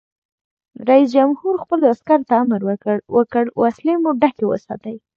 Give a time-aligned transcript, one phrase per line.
[0.89, 2.61] رئیس جمهور خپلو عسکرو ته امر
[3.15, 4.95] وکړ؛ وسلې مو ډکې وساتئ!